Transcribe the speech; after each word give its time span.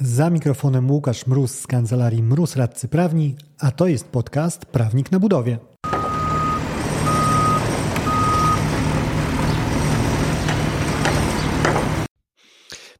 Za 0.00 0.30
mikrofonem 0.30 0.90
Łukasz 0.90 1.26
Mróz 1.26 1.60
z 1.60 1.66
kancelarii 1.66 2.22
Mróz 2.22 2.56
Radcy 2.56 2.88
Prawni, 2.88 3.36
a 3.58 3.70
to 3.70 3.86
jest 3.86 4.08
podcast 4.08 4.66
Prawnik 4.66 5.12
na 5.12 5.20
budowie. 5.20 5.58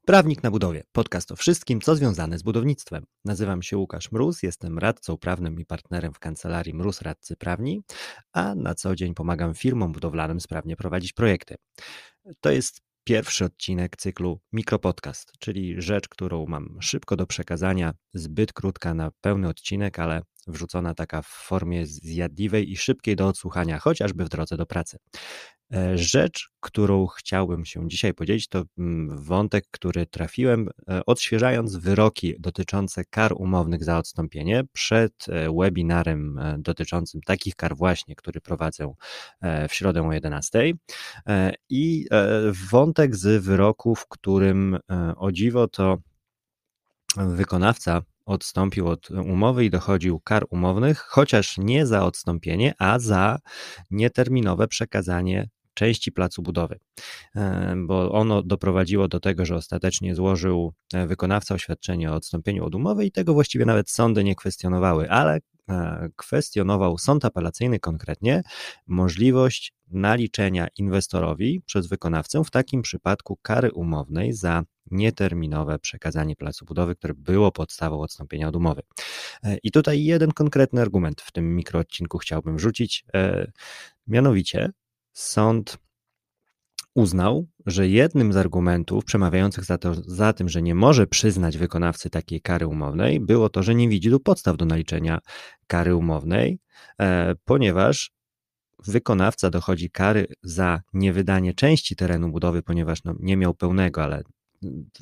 Prawnik 0.05 0.43
na 0.43 0.51
budowie. 0.51 0.83
Podcast 0.93 1.33
o 1.33 1.37
wszystkim, 1.37 1.81
co 1.81 1.97
związane 1.97 2.39
z 2.39 2.43
budownictwem. 2.43 3.05
Nazywam 3.25 3.63
się 3.63 3.77
Łukasz 3.77 4.13
Mróz, 4.13 4.43
jestem 4.43 4.79
radcą 4.79 5.17
prawnym 5.17 5.61
i 5.61 5.65
partnerem 5.67 6.13
w 6.13 6.19
kancelarii 6.19 6.75
Mróz 6.75 7.03
Radcy 7.03 7.37
Prawni, 7.37 7.81
a 8.33 8.55
na 8.55 8.75
co 8.75 8.97
dzień 8.97 9.15
pomagam 9.15 9.55
firmom 9.55 9.93
budowlanym 9.93 10.41
sprawnie 10.41 10.77
prowadzić 10.77 11.13
projekty. 11.13 11.55
To 12.41 12.51
jest 12.51 12.86
pierwszy 13.07 13.45
odcinek 13.45 13.97
cyklu 13.97 14.41
Mikropodcast, 14.53 15.33
czyli 15.39 15.83
rzecz, 15.83 16.09
którą 16.09 16.47
mam 16.47 16.79
szybko 16.81 17.17
do 17.17 17.27
przekazania, 17.27 17.93
zbyt 18.15 18.53
krótka 18.53 18.95
na 18.95 19.11
pełny 19.21 19.49
odcinek, 19.49 19.99
ale 19.99 20.23
wrzucona 20.47 20.95
taka 20.95 21.23
w 21.23 21.27
formie 21.27 21.87
zjadliwej 21.87 22.71
i 22.71 22.77
szybkiej 22.77 23.17
do 23.17 23.29
odsłuchania, 23.29 23.79
chociażby 23.79 24.25
w 24.25 24.29
drodze 24.29 24.57
do 24.57 24.67
pracy. 24.67 24.99
E, 25.75 25.99
rzecz, 25.99 26.49
którą 26.61 27.07
chciałbym 27.07 27.65
się 27.65 27.89
dzisiaj 27.89 28.15
podzielić, 28.15 28.49
to 28.49 28.65
mm, 28.79 29.19
wątek, 29.19 29.65
który 29.71 30.07
trafiłem 30.07 30.69
e, 30.89 31.07
odświeżając 31.07 31.77
wyroki 31.77 32.35
dotyczące 32.39 33.05
kar 33.05 33.33
umownych 33.37 33.85
za 33.85 33.99
odstąpienie 33.99 34.65
przed 34.73 35.13
e, 35.29 35.51
webinarem 35.61 36.41
dotyczącym 36.59 37.21
takich 37.21 37.57
kar 37.57 37.77
właśnie, 37.77 38.17
który 38.17 38.41
prowadzę 38.41 38.95
w 39.69 39.75
środę 39.75 40.09
o 40.09 40.13
11. 40.13 40.73
I 41.71 42.07
wątek 42.71 43.17
z 43.17 43.45
wyroku, 43.45 43.95
w 43.95 44.09
którym 44.09 44.79
o 45.17 45.33
dziwo 45.33 45.69
to 45.69 45.99
wykonawca 47.17 48.03
odstąpił 48.27 48.89
od 48.89 49.11
umowy 49.11 49.65
i 49.65 49.71
dochodził 49.71 50.21
kar 50.21 50.47
umownych, 50.51 50.99
chociaż 50.99 51.59
nie 51.59 51.87
za 51.87 52.05
odstąpienie, 52.05 52.75
a 52.79 52.99
za 52.99 53.39
nieterminowe 53.91 54.69
przekazanie 54.69 55.49
części 55.77 56.13
placu 56.13 56.43
budowy, 56.43 56.79
e, 57.37 57.75
bo 57.87 58.13
ono 58.13 58.43
doprowadziło 58.43 59.09
do 59.09 59.21
tego, 59.21 59.47
że 59.47 59.55
ostatecznie 59.55 60.15
złożył 60.15 60.73
e, 60.95 61.07
wykonawca 61.07 61.55
oświadczenie 61.55 62.13
o 62.13 62.15
odstąpieniu 62.15 62.65
od 62.65 62.75
umowy 62.75 63.05
i 63.05 63.13
tego 63.13 63.35
właściwie 63.35 63.65
nawet 63.65 63.91
sądy 63.91 64.25
nie 64.25 64.35
kwestionowały, 64.35 65.11
ale 65.11 65.39
e, 65.69 66.09
kwestionował 66.17 66.99
sąd 66.99 67.25
apelacyjny 67.25 67.79
konkretnie 67.79 68.43
możliwość 68.87 69.75
naliczenia 69.91 70.69
inwestorowi 70.79 71.63
przez 71.67 71.87
wykonawcę 71.87 72.45
w 72.45 72.51
takim 72.51 72.83
przypadku 72.83 73.39
kary 73.43 73.73
umownej 73.73 74.33
za 74.33 74.63
nieterminowe 74.91 75.79
przekazanie 75.79 76.37
placu 76.37 76.65
budowy, 76.65 76.97
które 76.97 77.15
było 77.15 77.53
podstawą 77.53 78.01
odstąpienia 78.01 78.49
od 78.49 78.57
umowy. 78.57 78.83
I 79.63 79.71
tutaj 79.71 80.05
jeden 80.05 80.33
konkretny 80.33 80.81
argument 80.81 81.21
w 81.21 81.33
tym 81.33 81.57
mikroodcinku 81.57 82.19
chciałbym 82.19 82.59
rzucić, 82.59 83.05
mianowicie 84.07 84.71
sąd 85.17 85.79
uznał, 86.95 87.47
że 87.67 87.89
jednym 87.89 88.33
z 88.33 88.37
argumentów 88.37 89.05
przemawiających 89.05 89.65
za, 89.65 89.79
to, 89.79 89.95
za 89.95 90.33
tym, 90.33 90.49
że 90.49 90.63
nie 90.63 90.75
może 90.75 91.07
przyznać 91.07 91.59
wykonawcy 91.59 92.11
takiej 92.11 92.41
kary 92.41 92.67
umownej, 92.67 93.21
było 93.21 93.49
to, 93.49 93.63
że 93.63 93.75
nie 93.75 93.89
widzi 93.89 94.11
tu 94.11 94.21
podstaw 94.21 94.57
do 94.57 94.65
naliczenia 94.65 95.19
kary 95.67 95.95
umownej, 95.97 96.59
e, 97.01 97.35
ponieważ 97.45 98.11
wykonawca 98.87 99.51
dochodzi 99.51 99.91
kary 99.91 100.27
za 100.43 100.81
niewydanie 100.93 101.55
części 101.55 101.97
terenu 101.97 102.29
budowy, 102.29 102.63
ponieważ 102.63 103.05
no, 103.05 103.15
nie 103.21 103.37
miał 103.37 103.55
pełnego, 103.55 104.03
ale 104.03 104.23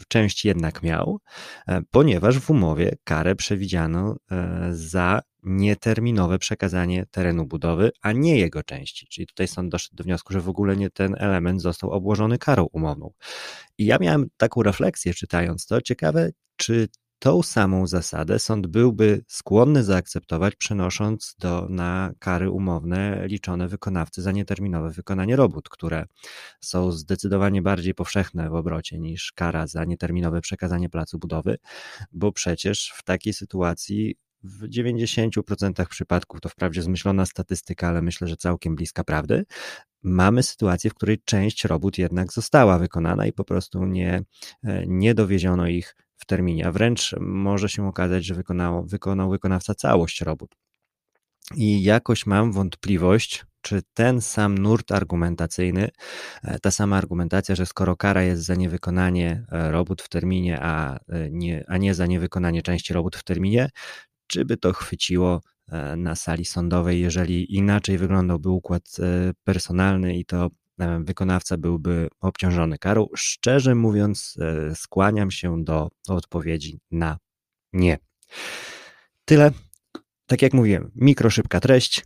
część 0.09 0.45
jednak 0.45 0.83
miał, 0.83 1.21
e, 1.69 1.83
ponieważ 1.91 2.39
w 2.39 2.51
umowie 2.51 2.97
karę 3.05 3.37
przewidziano 3.37 4.17
e, 4.31 4.69
za 4.73 5.21
nieterminowe 5.43 6.39
przekazanie 6.39 7.07
terenu 7.11 7.47
budowy, 7.47 7.91
a 8.03 8.13
nie 8.13 8.39
jego 8.39 8.63
części. 8.63 9.07
Czyli 9.07 9.27
tutaj 9.27 9.49
sąd 9.49 9.73
doszedł 9.73 9.97
do 9.97 10.05
wniosku, 10.05 10.33
że 10.33 10.41
w 10.41 10.49
ogóle 10.49 10.77
nie 10.77 10.91
ten 10.91 11.15
element 11.19 11.63
został 11.63 11.91
obłożony 11.91 12.39
karą 12.39 12.65
umowną. 12.73 13.13
I 13.79 13.85
ja 13.87 13.99
miałem 14.01 14.27
taką 14.37 14.63
refleksję 14.63 15.15
czytając 15.15 15.67
to. 15.67 15.81
Ciekawe, 15.81 16.31
czy 16.57 16.89
tą 17.25 17.43
samą 17.43 17.87
zasadę 17.87 18.39
sąd 18.39 18.67
byłby 18.67 19.25
skłonny 19.29 19.85
zaakceptować, 19.85 20.57
przenosząc 20.57 21.37
do, 21.39 21.67
na 21.71 22.13
kary 22.19 22.51
umowne 22.51 23.27
liczone 23.29 23.69
wykonawcy 23.69 24.23
za 24.23 24.33
nieterminowe 24.33 24.91
wykonanie 24.91 25.37
robót, 25.37 25.69
które 25.69 26.07
są 26.61 26.93
zdecydowanie 26.93 27.63
bardziej 27.63 27.95
powszechne 27.95 28.51
w 28.51 28.55
obrocie 28.55 28.99
niż 28.99 29.33
kara 29.33 29.67
za 29.67 29.85
nieterminowe 29.85 30.41
przekazanie 30.41 30.89
placu 30.89 31.19
budowy, 31.19 31.59
bo 32.13 32.33
przecież 32.33 32.93
w 32.97 33.03
takiej 33.03 33.33
sytuacji 33.33 34.17
w 34.43 34.69
90% 34.69 35.87
przypadków, 35.87 36.41
to 36.41 36.49
wprawdzie 36.49 36.83
zmyślona 36.83 37.27
statystyka, 37.27 37.89
ale 37.89 38.03
myślę, 38.03 38.29
że 38.29 38.37
całkiem 38.37 38.77
bliska 38.77 39.05
prawdy, 39.05 39.45
mamy 40.03 40.43
sytuację, 40.43 40.91
w 40.91 40.95
której 40.95 41.23
część 41.25 41.65
robót 41.65 41.99
jednak 41.99 42.33
została 42.33 42.79
wykonana 42.79 43.27
i 43.27 43.33
po 43.33 43.45
prostu 43.45 43.85
nie, 43.85 44.23
e, 44.65 44.85
nie 44.87 45.15
dowieziono 45.15 45.69
ich 45.69 45.97
w 46.25 46.27
terminie, 46.27 46.67
a 46.67 46.73
wręcz 46.73 47.15
może 47.21 47.69
się 47.69 47.89
okazać, 47.89 48.25
że 48.25 48.35
wykonał, 48.35 48.85
wykonał 48.87 49.31
wykonawca 49.31 49.75
całość 49.75 50.21
robót. 50.21 50.57
I 51.57 51.83
jakoś 51.83 52.27
mam 52.27 52.53
wątpliwość, 52.53 53.45
czy 53.61 53.83
ten 53.95 54.21
sam 54.21 54.59
nurt 54.59 54.93
argumentacyjny, 54.93 55.89
e, 56.43 56.59
ta 56.59 56.71
sama 56.71 56.97
argumentacja, 56.97 57.55
że 57.55 57.67
skoro 57.67 57.97
kara 57.97 58.23
jest 58.23 58.43
za 58.43 58.55
niewykonanie 58.55 59.47
e, 59.53 59.71
robót 59.71 60.03
w 60.03 60.09
terminie, 60.09 60.61
a 60.63 60.99
nie, 61.31 61.65
a 61.69 61.77
nie 61.77 61.95
za 61.95 62.07
niewykonanie 62.07 62.63
części 62.63 62.95
robót 62.95 63.17
w 63.17 63.23
terminie, 63.23 63.71
czy 64.27 64.45
by 64.45 64.57
to 64.57 64.73
chwyciło 64.73 65.41
e, 65.69 65.97
na 65.97 66.15
sali 66.15 66.45
sądowej, 66.45 67.01
jeżeli 67.01 67.55
inaczej 67.57 67.99
wyglądałby 67.99 68.49
układ 68.49 68.83
e, 69.01 69.33
personalny 69.45 70.17
i 70.17 70.25
to 70.25 70.47
e, 70.47 70.49
wykonawca 71.01 71.57
byłby 71.57 72.09
obciążony 72.21 72.79
karą. 72.79 73.07
Szczerze 73.17 73.75
mówiąc, 73.75 74.37
skłaniam 74.75 75.31
się 75.31 75.65
do 75.65 75.91
odpowiedzi 76.09 76.81
na 76.91 77.19
nie. 77.73 77.99
Tyle. 79.25 79.51
Tak 80.27 80.43
jak 80.43 80.53
mówiłem, 80.53 80.91
mikro 80.95 81.31
szybka 81.31 81.61
treść, 81.61 82.05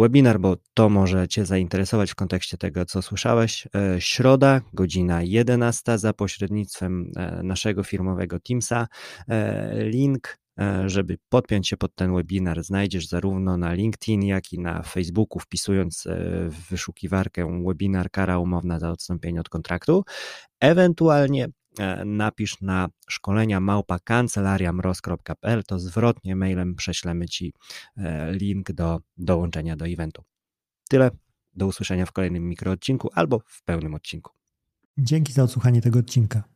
webinar, 0.00 0.40
bo 0.40 0.56
to 0.74 0.88
może 0.88 1.28
Cię 1.28 1.46
zainteresować 1.46 2.10
w 2.10 2.14
kontekście 2.14 2.56
tego, 2.56 2.84
co 2.84 3.02
słyszałeś. 3.02 3.68
Środa, 3.98 4.60
godzina 4.72 5.22
11 5.22 5.98
za 5.98 6.12
pośrednictwem 6.12 7.12
naszego 7.42 7.82
firmowego 7.82 8.40
Teamsa. 8.40 8.88
Link 9.74 10.38
E, 10.38 10.45
żeby 10.86 11.18
podpiąć 11.28 11.68
się 11.68 11.76
pod 11.76 11.94
ten 11.94 12.14
webinar, 12.14 12.64
znajdziesz 12.64 13.08
zarówno 13.08 13.56
na 13.56 13.72
LinkedIn, 13.72 14.22
jak 14.22 14.52
i 14.52 14.58
na 14.58 14.82
Facebooku, 14.82 15.38
wpisując 15.38 16.06
e, 16.06 16.16
w 16.48 16.68
wyszukiwarkę 16.70 17.62
webinar 17.66 18.10
kara 18.10 18.38
umowna 18.38 18.78
za 18.78 18.90
odstąpienie 18.90 19.40
od 19.40 19.48
kontraktu. 19.48 20.04
Ewentualnie 20.60 21.48
e, 21.78 22.04
napisz 22.04 22.60
na 22.60 22.88
szkolenia 23.08 23.60
małpa 23.60 23.98
kancelariamroz.pl, 23.98 25.64
to 25.64 25.78
zwrotnie 25.78 26.36
mailem 26.36 26.74
prześlemy 26.74 27.28
Ci 27.28 27.52
link 28.30 28.72
do 28.72 29.00
dołączenia 29.16 29.76
do 29.76 29.86
eventu. 29.88 30.22
Tyle, 30.88 31.10
do 31.54 31.66
usłyszenia 31.66 32.06
w 32.06 32.12
kolejnym 32.12 32.48
mikroodcinku 32.48 33.10
albo 33.14 33.40
w 33.46 33.62
pełnym 33.62 33.94
odcinku. 33.94 34.32
Dzięki 34.98 35.32
za 35.32 35.42
odsłuchanie 35.42 35.82
tego 35.82 35.98
odcinka. 35.98 36.55